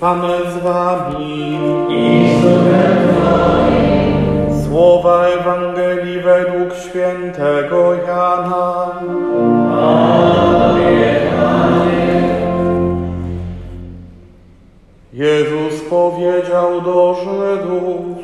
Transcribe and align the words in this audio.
Pan 0.00 0.22
z 0.54 0.62
wami. 0.62 1.58
I. 1.90 2.28
Słowa 4.64 5.26
Ewangelii 5.26 6.20
według 6.20 6.74
świętego 6.74 7.94
Jana. 7.94 8.90
Jezus 15.12 15.80
powiedział 15.90 16.80
do 16.80 17.14
Żydów, 17.14 18.18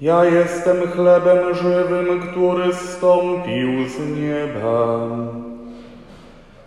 ja 0.00 0.24
jestem 0.24 0.76
chlebem 0.76 1.54
żywym, 1.54 2.20
który 2.20 2.74
zstąpił 2.74 3.88
z 3.88 4.18
nieba. 4.18 4.98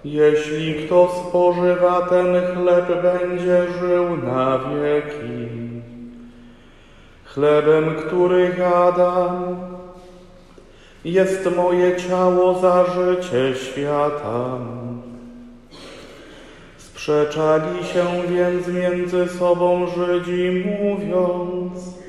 Jeśli 0.04 0.74
kto 0.74 1.08
spożywa 1.08 2.02
ten 2.02 2.28
chleb, 2.56 3.02
będzie 3.02 3.64
żył 3.80 4.18
na 4.18 4.60
wieki. 4.60 5.50
Chlebem, 7.26 7.96
który 7.96 8.56
jadam, 8.60 9.56
jest 11.06 11.56
moje 11.56 11.96
ciało 11.96 12.60
za 12.60 12.86
życie 12.86 13.56
świata. 13.56 14.58
Sprzeczali 16.78 17.86
się 17.86 18.06
więc 18.30 18.68
między 18.68 19.28
sobą 19.28 19.88
Żydzi, 19.88 20.66
mówiąc, 20.66 22.00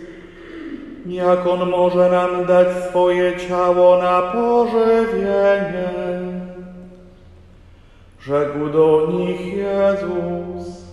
jak 1.06 1.46
on 1.46 1.70
może 1.70 2.10
nam 2.10 2.46
dać 2.46 2.68
swoje 2.88 3.36
ciało 3.48 4.02
na 4.02 4.22
pożywienie? 4.22 6.09
Rzekł 8.20 8.68
do 8.68 9.08
nich 9.12 9.56
Jezus, 9.56 10.84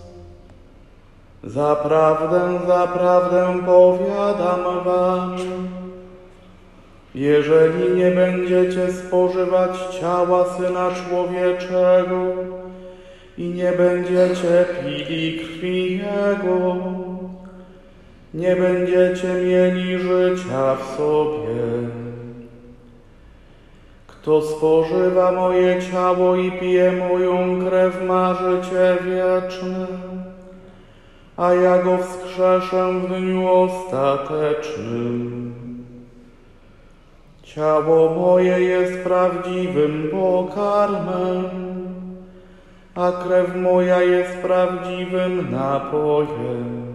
zaprawdę, 1.44 2.58
zaprawdę 2.66 3.58
powiadam 3.66 4.84
wam, 4.84 5.36
jeżeli 7.14 7.96
nie 7.96 8.10
będziecie 8.10 8.92
spożywać 8.92 9.70
ciała 10.00 10.44
Syna 10.44 10.90
Człowieczego 10.90 12.34
i 13.38 13.48
nie 13.48 13.72
będziecie 13.72 14.64
pili 14.80 15.38
krwi 15.38 15.98
Jego, 15.98 16.76
nie 18.34 18.56
będziecie 18.56 19.34
mieli 19.34 19.98
życia 19.98 20.74
w 20.74 20.96
sobie. 20.96 21.97
Kto 24.28 24.42
spożywa 24.42 25.32
moje 25.32 25.82
ciało 25.82 26.36
i 26.36 26.52
pije 26.52 26.92
moją 26.92 27.64
krew, 27.64 28.04
ma 28.06 28.34
życie 28.34 28.96
wieczne, 29.04 29.86
a 31.36 31.54
ja 31.54 31.82
go 31.82 31.98
wskrzeszę 31.98 32.92
w 32.92 33.08
dniu 33.08 33.48
ostatecznym. 33.48 35.54
Ciało 37.42 38.14
moje 38.14 38.60
jest 38.60 39.04
prawdziwym 39.04 40.08
pokarmem, 40.10 41.44
a 42.94 43.12
krew 43.12 43.56
moja 43.56 44.02
jest 44.02 44.36
prawdziwym 44.36 45.50
napojem. 45.50 46.87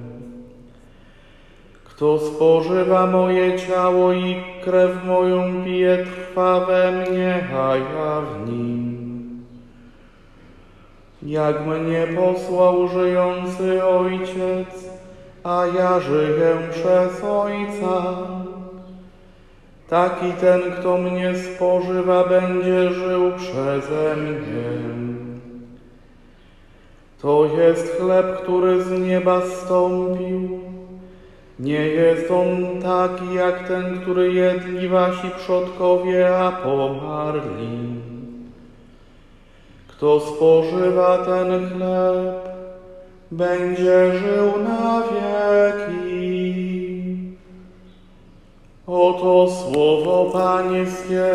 Kto 2.03 2.19
spożywa 2.19 3.07
moje 3.07 3.59
ciało 3.59 4.13
i 4.13 4.35
krew 4.63 5.05
moją 5.05 5.63
pije, 5.63 5.97
trwa 5.97 6.65
we 6.65 6.91
mnie, 6.91 7.47
a 7.55 7.75
ja 7.75 8.21
w 8.21 8.49
nim. 8.49 9.45
Jak 11.23 11.65
mnie 11.65 12.07
posłał 12.15 12.87
żyjący 12.87 13.85
Ojciec, 13.85 14.89
a 15.43 15.65
ja 15.77 15.99
żyję 15.99 16.57
przez 16.71 17.23
Ojca, 17.23 18.17
taki 19.89 20.31
ten, 20.31 20.61
kto 20.79 20.97
mnie 20.97 21.33
spożywa, 21.36 22.23
będzie 22.27 22.89
żył 22.89 23.31
przeze 23.37 24.15
mnie. 24.15 24.69
To 27.21 27.45
jest 27.45 27.97
chleb, 27.97 28.42
który 28.42 28.83
z 28.83 28.92
nieba 28.92 29.42
stąpił. 29.42 30.73
Nie 31.63 31.87
jest 31.87 32.31
on 32.31 32.81
taki 32.81 33.33
jak 33.33 33.67
ten, 33.67 34.01
który 34.01 34.33
jedli 34.33 34.87
wasi 34.87 35.31
przodkowie, 35.37 36.37
a 36.37 36.51
pomarli. 36.51 37.77
Kto 39.87 40.19
spożywa 40.19 41.25
ten 41.25 41.69
chleb, 41.69 42.49
będzie 43.31 44.11
żył 44.13 44.63
na 44.63 45.03
wieki. 45.03 46.23
Oto 48.87 49.47
słowo 49.51 50.31
Pańskie. 50.33 51.25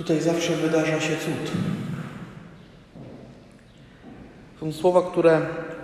Tutaj 0.00 0.20
zawsze 0.20 0.52
wydarza 0.52 1.00
się 1.00 1.16
cud. 1.16 1.52
Są 4.60 4.72
słowa, 4.72 5.10
które 5.10 5.40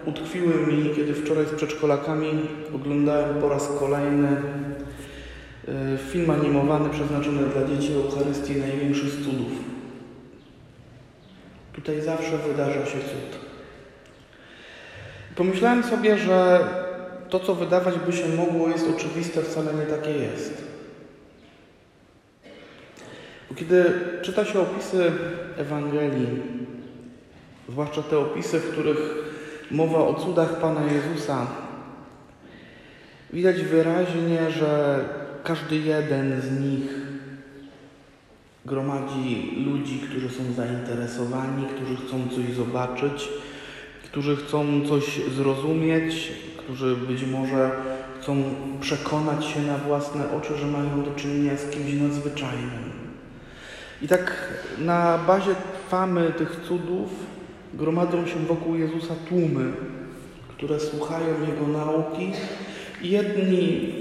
utkwiły 0.06 0.66
mi, 0.66 0.94
kiedy 0.94 1.14
wczoraj 1.14 1.46
z 1.46 1.50
przedszkolakami 1.50 2.30
oglądałem 2.74 3.40
po 3.40 3.48
raz 3.48 3.68
kolejny 3.78 4.28
e, 4.28 5.98
film 5.98 6.30
animowany 6.30 6.90
przeznaczony 6.90 7.42
dla 7.46 7.64
dzieci 7.68 7.92
Eucharystii 7.92 8.56
Największy 8.56 9.10
z 9.10 9.24
cudów. 9.24 9.52
Tutaj 11.72 12.00
zawsze 12.00 12.38
wydarza 12.38 12.86
się 12.86 12.98
cud. 12.98 13.38
Pomyślałem 15.36 15.82
sobie, 15.82 16.18
że 16.18 16.68
to, 17.28 17.40
co 17.40 17.54
wydawać 17.54 17.94
by 18.06 18.12
się 18.12 18.28
mogło, 18.28 18.68
jest 18.68 18.86
oczywiste, 18.96 19.42
wcale 19.42 19.74
nie 19.74 19.86
takie 19.86 20.10
jest. 20.10 20.65
Kiedy 23.54 23.84
czyta 24.22 24.44
się 24.44 24.60
opisy 24.60 25.12
Ewangelii, 25.56 26.28
zwłaszcza 27.68 28.02
te 28.02 28.18
opisy, 28.18 28.60
w 28.60 28.72
których 28.72 28.98
mowa 29.70 29.98
o 29.98 30.14
cudach 30.14 30.60
Pana 30.60 30.80
Jezusa, 30.92 31.46
widać 33.32 33.62
wyraźnie, 33.62 34.50
że 34.50 35.00
każdy 35.44 35.76
jeden 35.76 36.40
z 36.40 36.60
nich 36.60 37.06
gromadzi 38.64 39.64
ludzi, 39.66 39.98
którzy 39.98 40.28
są 40.28 40.52
zainteresowani, 40.52 41.66
którzy 41.66 41.96
chcą 41.96 42.28
coś 42.28 42.54
zobaczyć, 42.54 43.28
którzy 44.04 44.36
chcą 44.36 44.86
coś 44.88 45.20
zrozumieć, 45.36 46.32
którzy 46.56 46.96
być 46.96 47.24
może 47.24 47.70
chcą 48.20 48.42
przekonać 48.80 49.44
się 49.44 49.62
na 49.62 49.78
własne 49.78 50.32
oczy, 50.32 50.56
że 50.56 50.66
mają 50.66 51.02
do 51.04 51.14
czynienia 51.14 51.56
z 51.56 51.70
kimś 51.70 51.92
nadzwyczajnym. 51.92 53.05
I 54.02 54.08
tak 54.08 54.52
na 54.78 55.18
bazie 55.18 55.54
famy 55.88 56.32
tych 56.32 56.60
cudów 56.68 57.10
gromadzą 57.74 58.26
się 58.26 58.38
wokół 58.38 58.74
Jezusa 58.74 59.14
tłumy, 59.28 59.72
które 60.48 60.80
słuchają 60.80 61.26
Jego 61.48 61.66
nauki. 61.66 62.32
Jedni 63.02 63.92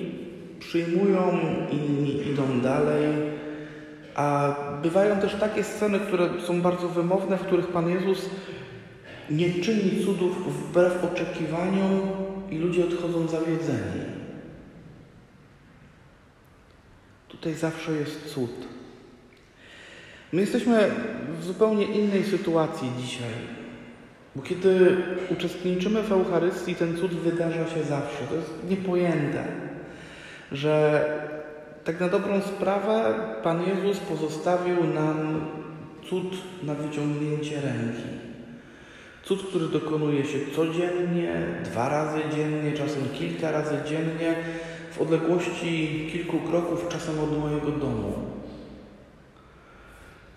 przyjmują, 0.59 1.39
inni 1.71 2.27
idą 2.27 2.61
dalej, 2.61 3.05
a 4.15 4.55
bywają 4.81 5.17
też 5.17 5.35
takie 5.35 5.63
sceny, 5.63 5.99
które 5.99 6.29
są 6.47 6.61
bardzo 6.61 6.89
wymowne, 6.89 7.37
w 7.37 7.45
których 7.45 7.67
Pan 7.67 7.89
Jezus 7.89 8.29
nie 9.29 9.53
czyni 9.53 10.05
cudów 10.05 10.57
wbrew 10.57 11.03
oczekiwaniom 11.03 12.01
i 12.51 12.57
ludzie 12.57 12.85
odchodzą 12.85 13.27
zawiedzeni. 13.27 14.01
Tutaj 17.27 17.53
zawsze 17.53 17.91
jest 17.91 18.25
cud. 18.33 18.75
My 20.35 20.41
jesteśmy 20.41 20.91
w 21.39 21.43
zupełnie 21.43 21.85
innej 21.85 22.23
sytuacji 22.23 22.91
dzisiaj, 22.99 23.33
bo 24.35 24.41
kiedy 24.41 24.97
uczestniczymy 25.31 26.03
w 26.03 26.11
Eucharystii, 26.11 26.75
ten 26.75 26.97
cud 26.97 27.11
wydarza 27.11 27.67
się 27.67 27.83
zawsze. 27.83 28.23
To 28.29 28.35
jest 28.35 28.53
niepojęte, 28.69 29.43
że 30.51 31.05
tak 31.83 31.99
na 31.99 32.09
dobrą 32.09 32.41
sprawę 32.41 33.13
Pan 33.43 33.63
Jezus 33.63 33.99
pozostawił 33.99 34.83
nam 34.93 35.41
cud 36.09 36.37
na 36.63 36.73
wyciągnięcie 36.73 37.55
ręki. 37.61 38.09
Cud, 39.23 39.47
który 39.49 39.67
dokonuje 39.67 40.25
się 40.25 40.37
codziennie, 40.55 41.33
dwa 41.63 41.89
razy 41.89 42.19
dziennie, 42.35 42.71
czasem 42.71 43.03
kilka 43.13 43.51
razy 43.51 43.75
dziennie, 43.89 44.35
w 44.91 45.01
odległości 45.01 46.07
kilku 46.11 46.39
kroków, 46.39 46.87
czasem 46.89 47.19
od 47.19 47.39
mojego 47.39 47.71
domu. 47.71 48.35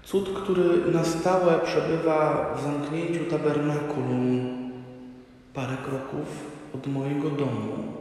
Cud, 0.08 0.28
który 0.42 0.92
na 0.92 1.04
stałe 1.04 1.58
przebywa 1.58 2.54
w 2.58 2.62
zamknięciu 2.62 3.24
tabernakulum, 3.24 4.48
parę 5.54 5.76
kroków 5.84 6.26
od 6.74 6.86
mojego 6.86 7.30
domu. 7.30 7.92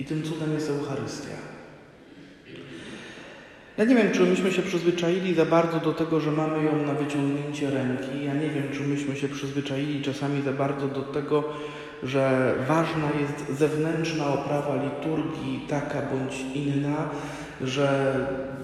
I 0.00 0.04
tym 0.04 0.22
cudem 0.22 0.54
jest 0.54 0.70
Eucharystia. 0.70 1.36
Ja 3.78 3.84
nie 3.84 3.94
wiem, 3.94 4.12
czy 4.12 4.20
myśmy 4.20 4.52
się 4.52 4.62
przyzwyczaili 4.62 5.34
za 5.34 5.44
bardzo 5.44 5.80
do 5.80 5.92
tego, 5.92 6.20
że 6.20 6.32
mamy 6.32 6.64
ją 6.64 6.86
na 6.86 6.94
wyciągnięcie 6.94 7.70
ręki. 7.70 8.24
Ja 8.24 8.34
nie 8.34 8.50
wiem, 8.50 8.64
czy 8.72 8.80
myśmy 8.80 9.16
się 9.16 9.28
przyzwyczaili 9.28 10.02
czasami 10.02 10.42
za 10.42 10.52
bardzo 10.52 10.88
do 10.88 11.02
tego, 11.02 11.44
że 12.02 12.54
ważna 12.68 13.08
jest 13.20 13.58
zewnętrzna 13.58 14.28
oprawa 14.28 14.74
liturgii, 14.82 15.66
taka 15.68 16.02
bądź 16.02 16.40
inna, 16.54 17.08
że 17.60 18.14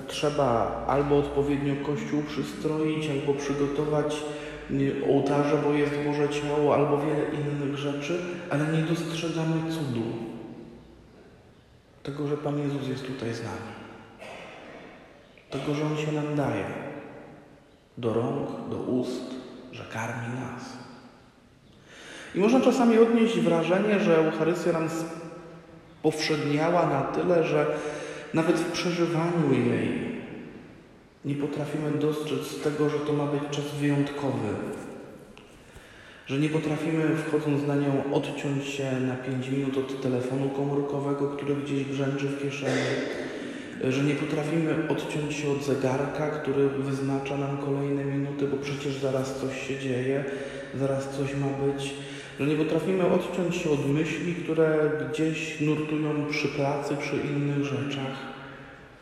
trzeba 0.06 0.84
albo 0.88 1.18
odpowiednio 1.18 1.74
kościół 1.86 2.22
przystroić, 2.22 3.08
albo 3.10 3.34
przygotować 3.34 4.16
ołtarze, 5.08 5.56
bo 5.64 5.72
jest 5.72 5.92
Boże 6.06 6.28
Ciało, 6.28 6.74
albo 6.74 6.98
wiele 6.98 7.24
innych 7.24 7.76
rzeczy, 7.76 8.18
ale 8.50 8.66
nie 8.66 8.82
dostrzegamy 8.82 9.70
cudu. 9.70 10.02
Tego, 12.02 12.26
że 12.26 12.36
Pan 12.36 12.58
Jezus 12.58 12.88
jest 12.88 13.06
tutaj 13.06 13.34
z 13.34 13.42
nami. 13.42 13.72
Tego, 15.50 15.74
że 15.74 15.84
On 15.86 15.96
się 15.96 16.12
nam 16.12 16.36
daje. 16.36 16.64
Do 17.98 18.14
rąk, 18.14 18.48
do 18.70 18.76
ust, 18.76 19.34
że 19.72 19.84
karmi 19.84 20.40
nas. 20.40 20.91
I 22.34 22.40
można 22.40 22.60
czasami 22.60 22.98
odnieść 22.98 23.40
wrażenie, 23.40 24.00
że 24.00 24.16
Eucharystia 24.16 24.72
nam 24.72 24.88
powszedniała 26.02 26.86
na 26.86 27.00
tyle, 27.00 27.44
że 27.44 27.66
nawet 28.34 28.56
w 28.56 28.72
przeżywaniu 28.72 29.52
jej 29.52 30.12
nie 31.24 31.34
potrafimy 31.34 31.90
dostrzec 31.90 32.62
tego, 32.62 32.90
że 32.90 32.98
to 32.98 33.12
ma 33.12 33.26
być 33.26 33.42
czas 33.50 33.64
wyjątkowy. 33.80 34.48
Że 36.26 36.38
nie 36.38 36.48
potrafimy, 36.48 37.16
wchodząc 37.16 37.66
na 37.66 37.76
nią, 37.76 38.02
odciąć 38.12 38.66
się 38.66 38.92
na 39.00 39.16
5 39.16 39.48
minut 39.48 39.78
od 39.78 40.02
telefonu 40.02 40.48
komórkowego, 40.48 41.28
który 41.28 41.54
gdzieś 41.54 41.84
brzęczy 41.84 42.26
w 42.26 42.42
kieszeni. 42.42 42.92
Że 43.88 44.04
nie 44.04 44.14
potrafimy 44.14 44.88
odciąć 44.88 45.34
się 45.34 45.50
od 45.50 45.64
zegarka, 45.64 46.30
który 46.30 46.68
wyznacza 46.68 47.36
nam 47.36 47.58
kolejne 47.58 48.04
minuty, 48.04 48.46
bo 48.46 48.56
przecież 48.56 48.96
zaraz 48.96 49.40
coś 49.40 49.68
się 49.68 49.78
dzieje, 49.78 50.24
zaraz 50.74 51.08
coś 51.08 51.34
ma 51.34 51.46
być. 51.46 51.94
Że 52.40 52.46
nie 52.46 52.56
potrafimy 52.56 53.06
odciąć 53.06 53.56
się 53.56 53.70
od 53.70 53.88
myśli, 53.88 54.34
które 54.34 54.90
gdzieś 55.10 55.60
nurtują 55.60 56.26
przy 56.30 56.48
pracy, 56.48 56.96
przy 56.96 57.16
innych 57.16 57.64
rzeczach 57.64 58.32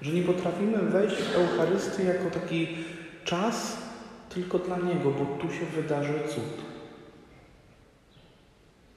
że 0.03 0.13
nie 0.13 0.23
potrafimy 0.23 0.79
wejść 0.79 1.17
w 1.17 1.35
Eucharystię 1.35 2.05
jako 2.05 2.31
taki 2.31 2.69
czas 3.25 3.77
tylko 4.29 4.59
dla 4.59 4.79
Niego, 4.79 5.11
bo 5.11 5.25
tu 5.25 5.55
się 5.55 5.67
wydarzy 5.67 6.15
cud. 6.29 6.65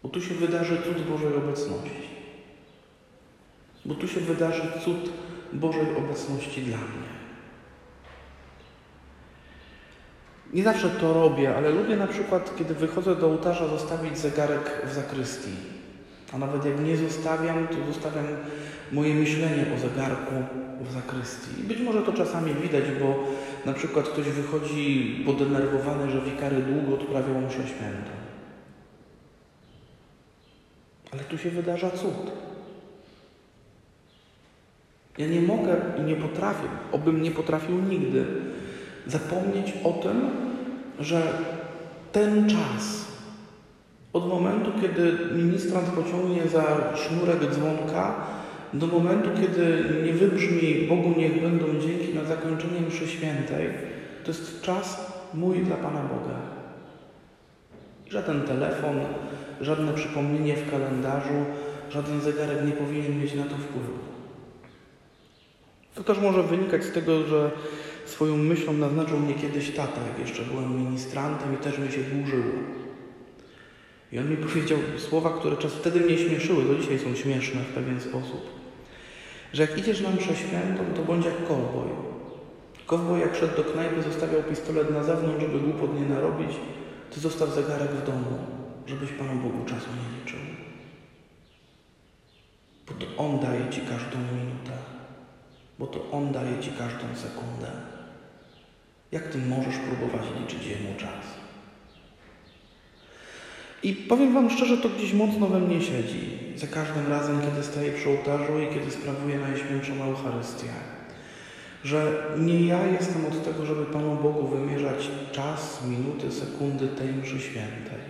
Bo 0.04 0.10
tu 0.10 0.22
się 0.22 0.34
wydarzy 0.34 0.78
cud 0.78 1.02
Bożej 1.10 1.36
obecności. 1.36 2.14
Bo 3.86 3.96
tu 3.96 4.08
się 4.08 4.20
wydarzy 4.20 4.62
cud 4.86 5.10
Bożej 5.54 5.96
obecności 5.98 6.62
dla 6.62 6.78
mnie. 6.78 7.23
Nie 10.54 10.64
zawsze 10.64 10.90
to 10.90 11.14
robię, 11.14 11.56
ale 11.56 11.70
lubię 11.70 11.96
na 11.96 12.08
przykład, 12.08 12.56
kiedy 12.58 12.74
wychodzę 12.74 13.16
do 13.16 13.28
ołtarza, 13.28 13.68
zostawić 13.68 14.18
zegarek 14.18 14.82
w 14.86 14.94
zakrystii. 14.94 15.52
A 16.34 16.38
nawet 16.38 16.66
jak 16.66 16.80
nie 16.80 16.98
zostawiam, 16.98 17.68
to 17.68 17.94
zostawiam 17.94 18.26
moje 18.92 19.14
myślenie 19.14 19.66
o 19.76 19.80
zegarku 19.80 20.36
w 20.82 20.92
zakrystii. 20.92 21.62
I 21.62 21.64
być 21.64 21.80
może 21.80 22.02
to 22.02 22.14
czasami 22.14 22.54
widać, 22.54 22.84
bo 23.00 23.24
na 23.66 23.74
przykład 23.74 24.10
ktoś 24.10 24.26
wychodzi 24.26 25.24
podenerwowany, 25.26 26.12
że 26.12 26.22
wikary 26.22 26.62
długo 26.62 27.02
odprawiał 27.02 27.42
mszę 27.42 27.68
świętą. 27.68 28.12
Ale 31.12 31.24
tu 31.24 31.38
się 31.38 31.50
wydarza 31.50 31.92
cud. 31.92 32.32
Ja 35.18 35.28
nie 35.28 35.42
mogę 35.42 35.76
i 36.00 36.02
nie 36.02 36.16
potrafię, 36.16 36.68
obym 36.92 37.22
nie 37.22 37.32
potrafił 37.32 37.82
nigdy 37.82 38.26
zapomnieć 39.08 39.74
o 39.84 39.92
tym, 39.92 40.43
że 41.00 41.22
ten 42.12 42.50
czas, 42.50 43.06
od 44.14 44.28
momentu, 44.30 44.72
kiedy 44.82 45.18
ministrant 45.36 45.90
pociągnie 45.90 46.48
za 46.48 46.64
sznurek 46.96 47.54
dzwonka, 47.54 48.16
do 48.74 48.88
momentu, 48.88 49.30
kiedy 49.42 49.86
nie 50.06 50.14
wybrzmi 50.14 50.88
Bogu 50.90 51.14
niech 51.18 51.42
będą 51.42 51.66
dzięki 51.80 52.14
na 52.14 52.26
zakończenie 52.26 52.82
mszy 52.88 53.08
świętej, 53.08 53.70
to 54.24 54.32
jest 54.32 54.62
czas 54.62 55.12
mój 55.34 55.60
dla 55.60 55.76
Pana 55.76 56.02
Boga. 56.02 56.40
Żaden 58.10 58.42
telefon, 58.42 59.00
żadne 59.62 59.94
przypomnienie 59.94 60.56
w 60.56 60.72
kalendarzu, 60.72 61.46
żaden 61.90 62.22
zegarek 62.22 62.66
nie 62.66 62.72
powinien 62.72 63.22
mieć 63.22 63.34
na 63.34 63.44
to 63.44 63.56
wpływu. 63.58 63.94
To 65.96 66.04
też 66.04 66.20
może 66.20 66.44
wynikać 66.44 66.84
z 66.84 66.92
tego, 66.92 67.24
że 67.24 67.52
swoją 68.06 68.38
myślą 68.38 68.74
naznaczył 68.74 69.20
mnie 69.20 69.34
kiedyś 69.34 69.72
tata, 69.72 70.02
jak 70.08 70.20
jeszcze 70.20 70.42
byłem 70.44 70.86
ministrantem 70.86 71.54
i 71.54 71.58
też 71.58 71.78
mi 71.78 71.92
się 71.92 72.04
dłużyło. 72.04 72.54
I 74.12 74.20
on 74.20 74.30
mi 74.30 74.38
powiedział 74.38 74.78
słowa, 74.98 75.30
które 75.40 75.58
czas 75.58 75.74
wtedy 75.74 76.00
mnie 76.00 76.18
śmieszyły, 76.18 76.64
do 76.64 76.76
dzisiaj 76.76 77.00
są 77.00 77.16
śmieszne 77.16 77.62
w 77.62 77.74
pewien 77.74 78.02
sposób 78.02 78.64
że 79.54 79.62
jak 79.62 79.78
idziesz 79.78 80.02
na 80.02 80.10
mszę 80.10 80.36
świętą, 80.36 80.84
to 80.96 81.02
bądź 81.02 81.26
jak 81.26 81.48
kowboj. 81.48 81.90
Kowboj 82.86 83.20
jak 83.20 83.36
szedł 83.36 83.56
do 83.56 83.64
knajpy, 83.64 84.02
zostawiał 84.02 84.44
pistolet 84.44 84.92
na 84.92 85.04
zewnątrz, 85.04 85.42
żeby 85.42 85.60
głupot 85.60 86.00
nie 86.00 86.06
narobić, 86.06 86.52
ty 87.12 87.20
zostaw 87.20 87.50
zegarek 87.50 87.92
w 87.92 88.06
domu, 88.06 88.38
żebyś 88.88 89.12
Panu 89.12 89.42
Bogu 89.42 89.66
czasu 89.66 89.88
nie 89.90 90.20
liczył. 90.20 90.40
Bo 92.88 92.94
to 92.94 93.24
On 93.24 93.40
daje 93.40 93.70
Ci 93.70 93.82
każdą 93.82 94.18
minutę, 94.18 94.72
bo 95.80 95.88
to 95.88 96.12
On 96.12 96.32
daje 96.32 96.60
Ci 96.60 96.72
każdą 96.72 97.16
sekundę. 97.16 97.93
Jak 99.14 99.28
Ty 99.28 99.38
możesz 99.38 99.76
próbować 99.78 100.26
liczyć 100.40 100.66
Jemu 100.66 100.96
czas? 100.98 101.26
I 103.84 103.94
powiem 103.94 104.34
Wam 104.34 104.50
szczerze, 104.50 104.78
to 104.78 104.90
gdzieś 104.90 105.14
mocno 105.14 105.48
we 105.48 105.60
mnie 105.60 105.82
siedzi. 105.82 106.30
Za 106.56 106.68
każdym 106.68 107.08
razem, 107.08 107.42
kiedy 107.42 107.64
staję 107.64 107.92
przy 107.92 108.10
ołtarzu 108.10 108.60
i 108.60 108.74
kiedy 108.74 108.92
sprawuję 108.92 109.40
Najświętszą 109.40 110.04
Eucharystię. 110.04 110.68
Że 111.84 112.24
nie 112.40 112.66
ja 112.66 112.88
jestem 112.88 113.26
od 113.26 113.46
tego, 113.46 113.66
żeby 113.66 113.86
Panu 113.86 114.16
Bogu 114.16 114.48
wymierzać 114.48 115.10
czas, 115.32 115.84
minuty, 115.88 116.32
sekundy 116.32 116.88
tej 116.88 117.14
mszy 117.14 117.40
świętej. 117.40 118.04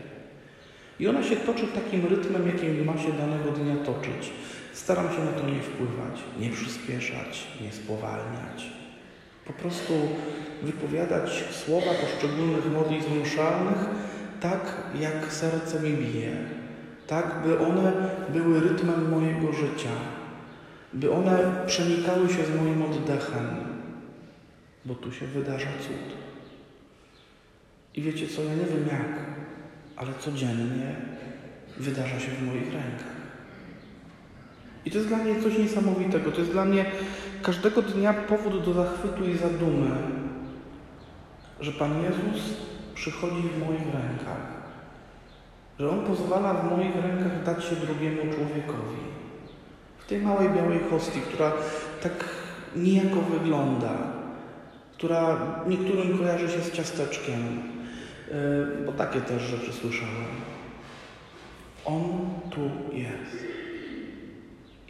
I 1.00 1.08
ona 1.08 1.24
się 1.24 1.36
toczy 1.36 1.68
takim 1.68 2.06
rytmem, 2.06 2.48
jakim 2.48 2.86
ma 2.86 2.98
się 2.98 3.12
danego 3.12 3.52
dnia 3.52 3.76
toczyć. 3.76 4.32
Staram 4.74 5.14
się 5.14 5.26
na 5.26 5.32
to 5.32 5.50
nie 5.50 5.62
wpływać, 5.62 6.20
nie 6.40 6.50
przyspieszać, 6.50 7.48
nie 7.62 7.72
spowalniać. 7.72 8.83
Po 9.46 9.54
prostu 9.54 9.94
wypowiadać 10.64 11.44
słowa 11.52 11.92
poszczególnych 12.02 12.72
modlitw 12.72 13.10
mszalnych, 13.24 13.86
tak, 14.42 14.74
jak 15.00 15.34
serce 15.34 15.80
mi 15.80 15.94
bije, 15.94 16.36
tak, 17.08 17.42
by 17.46 17.60
one 17.60 17.94
były 18.30 18.60
rytmem 18.60 19.10
mojego 19.10 19.54
życia, 19.54 19.90
by 20.94 21.12
one 21.12 21.38
przenikały 21.66 22.30
się 22.30 22.46
z 22.46 22.56
moim 22.62 22.82
oddechem, 22.82 23.48
bo 24.86 24.96
tu 24.96 25.12
się 25.12 25.26
wydarza 25.26 25.70
cud. 25.82 26.18
I 27.96 28.02
wiecie 28.02 28.28
co, 28.28 28.44
ja 28.44 28.56
nie 28.56 28.66
wiem 28.66 28.88
jak, 28.88 29.20
ale 29.96 30.14
codziennie 30.20 30.96
wydarza 31.78 32.20
się 32.20 32.32
w 32.32 32.46
moich 32.46 32.74
rękach. 32.74 33.13
I 34.86 34.92
to 34.92 34.98
jest 34.98 35.10
dla 35.10 35.18
mnie 35.18 35.42
coś 35.42 35.58
niesamowitego. 35.58 36.32
To 36.32 36.40
jest 36.40 36.52
dla 36.52 36.66
mnie 36.66 36.86
każdego 37.42 37.82
dnia 37.82 38.14
powód 38.14 38.66
do 38.66 38.74
zachwytu 38.74 39.26
i 39.26 39.38
zadumy, 39.38 39.90
że 41.60 41.72
Pan 41.72 42.04
Jezus 42.04 42.54
przychodzi 42.96 43.42
w 43.42 43.68
moich 43.68 43.82
rękach. 43.82 44.54
Że 45.80 45.90
On 45.90 46.06
pozwala 46.06 46.54
w 46.54 46.78
moich 46.78 46.96
rękach 46.96 47.44
dać 47.44 47.64
się 47.64 47.76
drugiemu 47.76 48.22
człowiekowi. 48.22 49.04
W 49.98 50.06
tej 50.06 50.22
małej 50.22 50.50
białej 50.50 50.80
hostii, 50.90 51.22
która 51.22 51.52
tak 52.04 52.30
niejako 52.76 53.22
wygląda, 53.22 53.98
która 54.94 55.38
niektórym 55.68 56.18
kojarzy 56.18 56.50
się 56.50 56.62
z 56.62 56.72
ciasteczkiem, 56.72 57.64
yy, 58.28 58.86
bo 58.86 58.92
takie 58.92 59.22
też 59.22 59.42
rzeczy 59.42 59.74
słyszałem. 59.74 60.26
On 61.86 62.04
tu 62.50 62.62
jest. 62.96 63.53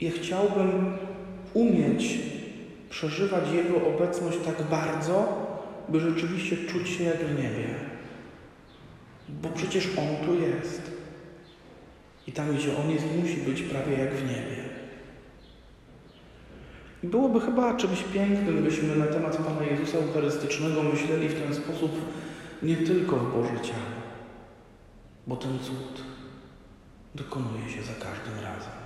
I 0.04 0.12
chciałbym 0.12 0.98
umieć 1.54 2.20
przeżywać 2.90 3.44
Jego 3.52 3.88
obecność 3.88 4.38
tak 4.46 4.70
bardzo, 4.70 5.28
by 5.90 6.00
rzeczywiście 6.00 6.58
czuć 6.58 6.90
się 6.90 7.04
jak 7.04 7.18
w 7.18 7.38
niebie. 7.38 7.68
Bo 9.30 9.50
przecież 9.50 9.88
On 9.98 10.26
tu 10.26 10.36
jest. 10.36 10.92
I 12.28 12.32
tam, 12.32 12.56
gdzie 12.56 12.78
On 12.78 12.90
jest, 12.92 13.06
musi 13.22 13.38
być 13.38 13.62
prawie 13.62 13.98
jak 13.98 14.14
w 14.14 14.22
niebie. 14.22 14.64
Byłoby 17.04 17.42
chyba 17.42 17.78
czymś 17.78 18.04
pięknym, 18.04 18.64
byśmy 18.64 18.96
na 18.96 19.06
temat 19.06 19.38
Pana 19.38 19.64
Jezusa 19.72 19.98
Eucharystycznego 19.98 20.84
myśleli 20.84 21.30
w 21.30 21.42
ten 21.42 21.56
sposób 21.56 21.92
nie 22.64 22.78
tylko 22.78 23.16
w 23.16 23.34
Boże 23.34 23.60
Ciało, 23.62 24.02
bo 25.28 25.36
ten 25.36 25.60
cud, 25.60 26.04
dokonuje 27.16 27.70
się 27.70 27.82
za 27.82 27.94
każdym 27.94 28.44
razem. 28.44 28.83